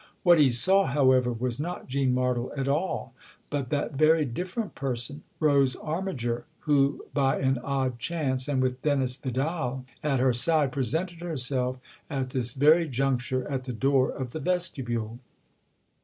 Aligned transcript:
What 0.23 0.39
he 0.39 0.49
saw, 0.49 0.87
however, 0.87 1.31
was 1.31 1.59
not 1.59 1.87
Jean 1.87 2.11
Martle 2.15 2.49
at 2.57 2.67
all, 2.67 3.13
but 3.51 3.69
that 3.69 3.93
very 3.93 4.25
different 4.25 4.73
person 4.73 5.21
Rose 5.39 5.75
Armiger, 5.75 6.45
who, 6.61 7.05
by 7.13 7.37
an 7.39 7.59
odd 7.59 7.99
chance 7.99 8.47
and 8.47 8.63
with 8.63 8.81
Dennis 8.81 9.15
Vidal 9.15 9.85
at 10.01 10.19
her 10.19 10.33
side, 10.33 10.71
presented 10.71 11.19
herself 11.21 11.79
at 12.09 12.31
this 12.31 12.53
very 12.53 12.87
juncture 12.89 13.47
at 13.47 13.65
the 13.65 13.73
door 13.73 14.09
of 14.11 14.31
the 14.31 14.39
vestibule. 14.39 15.19